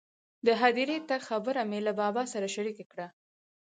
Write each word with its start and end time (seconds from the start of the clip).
د 0.45 0.47
هدیرې 0.61 0.97
تګ 1.09 1.21
خبره 1.29 1.61
مې 1.69 1.79
له 1.87 1.93
بابا 1.99 2.23
سره 2.33 2.47
شریکه 2.55 2.83
کړه. 2.91 3.07